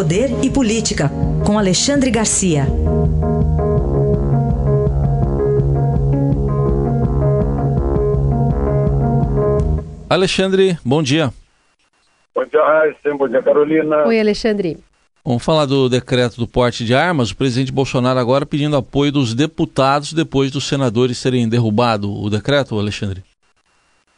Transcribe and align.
Poder 0.00 0.30
e 0.42 0.48
Política, 0.48 1.10
com 1.46 1.58
Alexandre 1.58 2.10
Garcia. 2.10 2.64
Alexandre, 10.08 10.78
bom 10.82 11.02
dia. 11.02 11.30
Bom 12.34 12.46
dia, 12.46 12.64
Raíssa. 12.64 13.14
Bom 13.14 13.28
dia, 13.28 13.42
Carolina. 13.42 14.06
Oi, 14.06 14.18
Alexandre. 14.18 14.78
Vamos 15.22 15.44
falar 15.44 15.66
do 15.66 15.86
decreto 15.86 16.38
do 16.38 16.48
porte 16.48 16.82
de 16.82 16.94
armas. 16.94 17.30
O 17.30 17.36
presidente 17.36 17.70
Bolsonaro 17.70 18.18
agora 18.18 18.46
pedindo 18.46 18.78
apoio 18.78 19.12
dos 19.12 19.34
deputados 19.34 20.14
depois 20.14 20.50
dos 20.50 20.66
senadores 20.66 21.22
terem 21.22 21.46
derrubado 21.46 22.10
o 22.10 22.30
decreto, 22.30 22.78
Alexandre. 22.78 23.22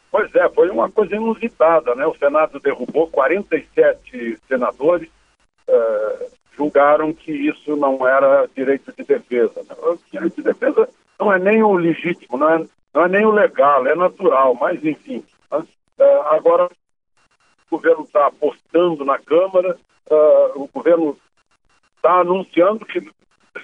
Pois 0.09 0.33
é, 0.33 0.47
foi 0.47 0.69
uma 0.69 0.89
coisa 0.89 1.13
inusitada, 1.13 1.93
né? 1.93 2.05
O 2.07 2.15
Senado 2.15 2.57
derrubou 2.61 3.07
47 3.07 4.39
senadores, 4.47 5.09
uh, 5.67 6.31
julgaram 6.55 7.13
que 7.13 7.31
isso 7.31 7.75
não 7.75 8.07
era 8.07 8.47
direito 8.55 8.93
de 8.93 9.03
defesa. 9.03 9.61
Né? 9.67 9.75
O 9.81 9.97
direito 10.11 10.35
de 10.35 10.43
defesa 10.43 10.89
não 11.19 11.31
é 11.31 11.39
nem 11.39 11.63
o 11.63 11.73
legítimo, 11.73 12.37
não 12.37 12.49
é, 12.49 12.65
não 12.93 13.05
é 13.05 13.09
nem 13.09 13.25
o 13.25 13.31
legal, 13.31 13.85
é 13.87 13.95
natural, 13.95 14.55
mas 14.55 14.83
enfim. 14.83 15.23
Uh, 15.51 16.21
agora 16.31 16.65
o 16.65 17.77
governo 17.77 18.03
está 18.03 18.27
apostando 18.27 19.05
na 19.05 19.17
Câmara, 19.19 19.77
uh, 20.09 20.61
o 20.61 20.69
governo 20.73 21.17
está 21.95 22.19
anunciando 22.19 22.85
que 22.85 22.99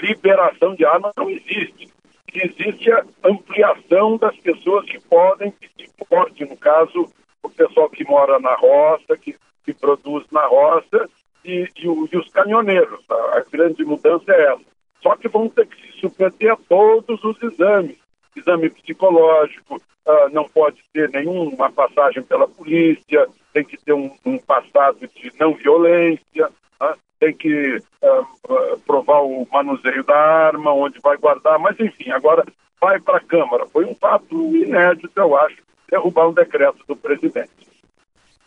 liberação 0.02 0.76
de 0.76 0.85
armas 0.85 1.13
não 1.18 1.29
existe. 1.29 1.90
Que 2.27 2.45
existe 2.45 2.91
a 2.91 3.04
ampliação 3.23 4.18
das 4.18 4.38
pessoas 4.38 4.85
que 4.85 4.99
podem 4.99 5.52
pedir 5.52 5.90
porte, 6.09 6.43
no 6.43 6.57
caso, 6.57 7.07
o 7.43 7.49
pessoal 7.49 7.90
que 7.90 8.04
mora 8.04 8.40
na 8.40 8.55
roça, 8.55 9.16
que, 9.16 9.35
que 9.63 9.73
produz 9.73 10.26
na 10.31 10.45
roça, 10.48 11.07
e, 11.43 11.67
e, 11.75 11.85
e 11.85 12.17
os 12.17 12.29
caminhoneiros. 12.29 12.99
A, 13.09 13.39
a 13.39 13.45
grande 13.52 13.84
mudança 13.84 14.32
é 14.32 14.54
essa. 14.54 14.70
Só 15.01 15.15
que 15.15 15.27
vão 15.27 15.48
ter 15.49 15.68
que 15.68 15.76
se 15.81 15.99
submeter 15.99 16.51
a 16.54 16.57
todos 16.68 17.23
os 17.23 17.41
exames. 17.41 17.98
Exame 18.35 18.70
psicológico, 18.70 19.76
uh, 19.76 20.29
não 20.31 20.48
pode 20.48 20.81
ter 20.93 21.09
nenhuma 21.09 21.71
passagem 21.71 22.23
pela 22.23 22.48
polícia, 22.48 23.27
tem 23.54 23.63
que 23.63 23.77
ter 23.77 23.93
um, 23.93 24.12
um 24.26 24.37
passado 24.37 24.99
de 24.99 25.31
não 25.40 25.54
violência, 25.54 26.49
né? 26.79 26.93
tem 27.20 27.34
que 27.34 27.77
uh, 27.77 28.79
provar 28.85 29.21
o 29.24 29.48
manuseio 29.51 30.03
da 30.03 30.15
arma, 30.15 30.74
onde 30.74 30.99
vai 30.99 31.18
guardar, 31.18 31.57
mas 31.59 31.79
enfim, 31.79 32.12
agora 32.12 32.46
vai 32.79 32.99
para 32.99 33.18
a 33.18 33.24
Câmara. 33.24 33.65
Foi 33.68 33.85
um 33.85 33.96
fato 33.96 34.35
inédito, 34.55 35.12
eu 35.15 35.35
acho, 35.35 35.57
derrubar 35.90 36.29
um 36.29 36.34
decreto 36.34 36.79
do 36.87 36.96
presidente. 36.96 37.68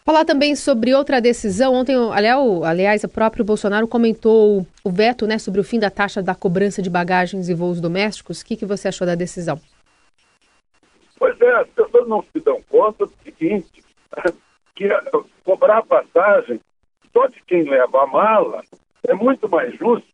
Falar 0.04 0.24
também 0.24 0.56
sobre 0.56 0.92
outra 0.94 1.20
decisão. 1.20 1.74
Ontem, 1.74 1.94
aliás, 2.12 3.04
o 3.04 3.08
próprio 3.08 3.44
Bolsonaro 3.44 3.86
comentou 3.86 4.66
o 4.82 4.90
veto 4.90 5.26
né, 5.26 5.38
sobre 5.38 5.60
o 5.60 5.64
fim 5.64 5.78
da 5.78 5.90
taxa 5.90 6.20
da 6.20 6.34
cobrança 6.34 6.82
de 6.82 6.90
bagagens 6.90 7.48
e 7.48 7.54
voos 7.54 7.80
domésticos. 7.80 8.40
O 8.40 8.44
que, 8.44 8.56
que 8.56 8.66
você 8.66 8.88
achou 8.88 9.06
da 9.06 9.14
decisão? 9.14 9.60
Pois 11.16 11.40
é, 11.40 11.52
as 11.54 11.68
pessoas 11.68 12.08
não 12.08 12.20
se 12.20 12.40
dão 12.40 12.60
conta 12.68 13.06
do 13.06 13.12
seguinte, 13.22 13.84
que 14.74 14.88
cobrar 15.44 15.82
passagem 15.82 16.58
só 17.12 17.26
de 17.28 17.40
quem 17.44 17.62
leva 17.62 18.02
a 18.02 18.06
mala 18.06 18.62
é 19.04 19.14
muito 19.14 19.48
mais 19.48 19.72
justo 19.78 20.08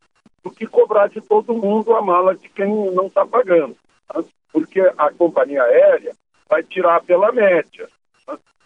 do 0.44 0.50
que 0.50 0.66
cobrar 0.66 1.08
de 1.08 1.20
todo 1.22 1.54
mundo 1.54 1.94
a 1.94 2.02
mala 2.02 2.34
de 2.34 2.48
quem 2.50 2.68
não 2.92 3.06
está 3.06 3.24
pagando. 3.24 3.74
Tá? 4.06 4.22
Porque 4.52 4.80
a 4.80 5.10
companhia 5.12 5.62
aérea 5.62 6.12
vai 6.48 6.62
tirar 6.62 7.02
pela 7.02 7.32
média. 7.32 7.88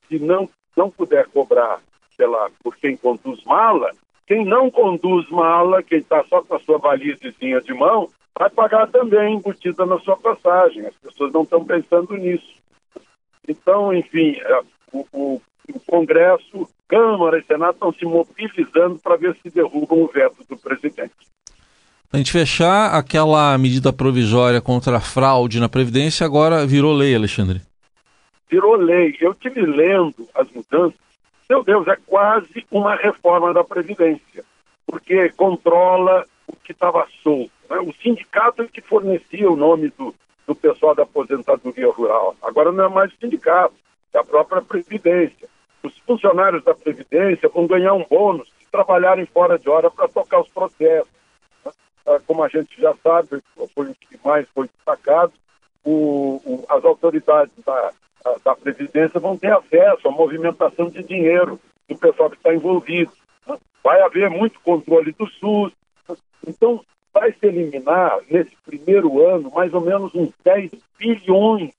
Se 0.08 0.18
não, 0.18 0.48
não 0.82 0.90
puder 0.90 1.26
cobrar 1.28 1.80
pela, 2.16 2.50
por 2.62 2.76
quem 2.76 2.96
conduz 2.96 3.42
mala, 3.44 3.90
quem 4.26 4.44
não 4.44 4.70
conduz 4.70 5.28
mala, 5.30 5.82
quem 5.82 5.98
está 5.98 6.24
só 6.24 6.42
com 6.42 6.56
a 6.56 6.60
sua 6.60 6.78
valisezinha 6.78 7.60
de 7.60 7.72
mão, 7.72 8.08
vai 8.36 8.50
pagar 8.50 8.88
também 8.88 9.36
embutida 9.36 9.86
na 9.86 9.98
sua 10.00 10.16
passagem. 10.16 10.86
As 10.86 10.94
pessoas 10.96 11.32
não 11.32 11.42
estão 11.42 11.64
pensando 11.64 12.16
nisso. 12.16 12.54
Então, 13.48 13.94
enfim, 13.94 14.36
é, 14.40 14.60
o, 14.92 15.06
o, 15.12 15.42
o 15.72 15.80
Congresso, 15.86 16.68
Câmara 16.88 17.38
e 17.38 17.44
Senado 17.44 17.74
estão 17.74 17.92
se 17.92 18.04
mobilizando 18.04 18.98
para 18.98 19.16
ver 19.16 19.36
se 19.42 19.50
derrubam 19.50 20.02
o 20.02 20.08
veto 20.08 20.44
do 20.48 20.56
presidente. 20.56 21.12
A 22.12 22.18
gente 22.18 22.30
fechar 22.30 22.94
aquela 22.94 23.56
medida 23.56 23.92
provisória 23.92 24.60
contra 24.60 24.98
a 24.98 25.00
fraude 25.00 25.58
na 25.58 25.68
Previdência 25.68 26.26
agora 26.26 26.66
virou 26.66 26.92
lei, 26.92 27.14
Alexandre. 27.14 27.62
Virou 28.52 28.76
lei. 28.76 29.16
Eu 29.18 29.32
tive 29.32 29.62
lendo 29.62 30.28
as 30.34 30.46
mudanças. 30.50 31.00
Meu 31.48 31.64
Deus, 31.64 31.88
é 31.88 31.96
quase 32.06 32.66
uma 32.70 32.94
reforma 32.94 33.50
da 33.54 33.64
Previdência, 33.64 34.44
porque 34.86 35.30
controla 35.30 36.26
o 36.46 36.54
que 36.56 36.72
estava 36.72 37.08
solto. 37.22 37.50
Né? 37.70 37.78
O 37.78 37.94
sindicato 37.94 38.60
é 38.60 38.68
que 38.68 38.82
fornecia 38.82 39.50
o 39.50 39.56
nome 39.56 39.88
do, 39.96 40.14
do 40.46 40.54
pessoal 40.54 40.94
da 40.94 41.04
aposentadoria 41.04 41.90
rural. 41.90 42.36
Agora 42.42 42.70
não 42.70 42.84
é 42.84 42.88
mais 42.90 43.10
o 43.10 43.16
sindicato 43.16 43.72
da 44.12 44.22
própria 44.22 44.60
Previdência. 44.60 45.48
Os 45.82 45.96
funcionários 46.00 46.62
da 46.62 46.74
Previdência 46.74 47.48
vão 47.48 47.66
ganhar 47.66 47.94
um 47.94 48.04
bônus 48.04 48.48
se 48.58 48.70
trabalharem 48.70 49.24
fora 49.24 49.58
de 49.58 49.70
hora 49.70 49.90
para 49.90 50.08
tocar 50.08 50.42
os 50.42 50.48
processos. 50.48 51.08
Né? 51.64 51.72
Ah, 52.06 52.20
como 52.26 52.44
a 52.44 52.48
gente 52.48 52.78
já 52.78 52.94
sabe, 53.02 53.42
foi 53.74 53.86
o 53.86 53.94
que 53.94 54.18
mais 54.22 54.46
foi 54.54 54.68
destacado, 54.68 55.32
o, 55.82 56.38
o, 56.44 56.64
as 56.68 56.84
autoridades 56.84 57.54
da, 57.64 57.92
da 58.44 58.54
Previdência 58.54 59.20
vão 59.20 59.36
ter 59.36 59.52
acesso 59.52 60.08
à 60.08 60.10
movimentação 60.10 60.88
de 60.88 61.02
dinheiro 61.02 61.58
do 61.88 61.96
pessoal 61.96 62.30
que 62.30 62.36
está 62.36 62.54
envolvido. 62.54 63.12
Vai 63.82 64.00
haver 64.02 64.30
muito 64.30 64.60
controle 64.60 65.12
do 65.12 65.26
SUS. 65.26 65.72
Então, 66.46 66.84
vai 67.12 67.32
se 67.32 67.46
eliminar, 67.46 68.18
nesse 68.30 68.56
primeiro 68.64 69.24
ano, 69.24 69.50
mais 69.50 69.72
ou 69.74 69.80
menos 69.80 70.14
uns 70.14 70.32
10 70.44 70.70
bilhões 70.98 71.72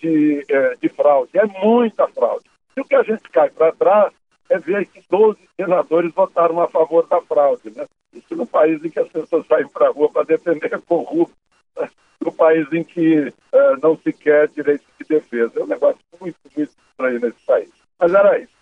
de, 0.00 0.44
é, 0.48 0.76
de 0.80 0.88
fraude. 0.88 1.30
É 1.34 1.46
muita 1.46 2.06
fraude. 2.08 2.44
E 2.76 2.80
o 2.80 2.84
que 2.84 2.94
a 2.94 3.02
gente 3.02 3.22
cai 3.30 3.48
para 3.50 3.72
trás 3.72 4.12
é 4.50 4.58
ver 4.58 4.86
que 4.86 5.02
12 5.08 5.38
senadores 5.56 6.12
votaram 6.12 6.60
a 6.60 6.68
favor 6.68 7.06
da 7.06 7.20
fraude. 7.22 7.70
Né? 7.74 7.86
Isso 8.12 8.36
no 8.36 8.46
país 8.46 8.84
em 8.84 8.90
que 8.90 9.00
as 9.00 9.08
pessoas 9.08 9.46
saem 9.46 9.68
para 9.68 9.88
a 9.88 9.90
rua 9.90 10.10
para 10.10 10.24
defender 10.24 10.78
corrupto, 10.86 11.34
né? 11.76 11.88
no 12.20 12.32
país 12.32 12.70
em 12.72 12.84
que 12.84 13.28
uh, 13.28 13.76
não 13.82 13.96
se 13.96 14.12
quer 14.12 14.48
direito 14.48 14.84
de 14.95 14.95
defesa. 15.08 15.52
É 15.56 15.62
um 15.62 15.66
negócio 15.66 15.98
muito, 16.20 16.36
muito 16.56 16.70
estranho 16.90 17.20
nesse 17.20 17.46
país. 17.46 17.68
Mas 17.98 18.12
era 18.12 18.38
isso. 18.38 18.56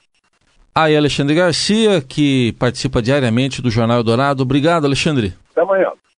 Aí, 0.74 0.96
Alexandre 0.96 1.34
Garcia, 1.36 2.00
que 2.00 2.52
participa 2.58 3.00
diariamente 3.00 3.62
do 3.62 3.70
Jornal 3.70 4.02
Dourado. 4.02 4.42
Obrigado, 4.42 4.84
Alexandre. 4.84 5.32
Até 5.52 5.60
amanhã. 5.60 5.92